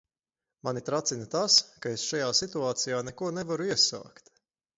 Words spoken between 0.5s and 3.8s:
Mani tracina tas, ka es šajā situācijā neko nevaru